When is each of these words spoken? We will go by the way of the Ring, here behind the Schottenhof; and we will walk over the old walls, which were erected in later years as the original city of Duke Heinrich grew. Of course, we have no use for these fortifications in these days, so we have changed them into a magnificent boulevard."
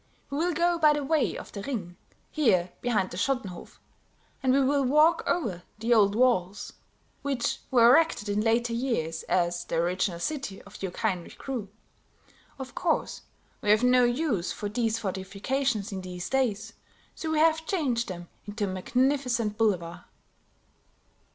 We 0.31 0.37
will 0.39 0.51
go 0.55 0.79
by 0.79 0.93
the 0.93 1.03
way 1.03 1.37
of 1.37 1.51
the 1.51 1.61
Ring, 1.61 1.95
here 2.31 2.71
behind 2.81 3.11
the 3.11 3.17
Schottenhof; 3.17 3.77
and 4.41 4.51
we 4.51 4.59
will 4.61 4.83
walk 4.83 5.21
over 5.27 5.61
the 5.77 5.93
old 5.93 6.15
walls, 6.15 6.73
which 7.21 7.59
were 7.69 7.87
erected 7.87 8.27
in 8.27 8.41
later 8.41 8.73
years 8.73 9.21
as 9.29 9.63
the 9.65 9.75
original 9.75 10.19
city 10.19 10.59
of 10.63 10.79
Duke 10.79 10.97
Heinrich 10.97 11.37
grew. 11.37 11.69
Of 12.57 12.73
course, 12.73 13.21
we 13.61 13.69
have 13.69 13.83
no 13.83 14.03
use 14.03 14.51
for 14.51 14.69
these 14.69 14.97
fortifications 14.97 15.91
in 15.91 16.01
these 16.01 16.31
days, 16.31 16.73
so 17.13 17.29
we 17.29 17.37
have 17.37 17.67
changed 17.67 18.07
them 18.07 18.27
into 18.47 18.63
a 18.63 18.73
magnificent 18.73 19.55
boulevard." 19.55 19.99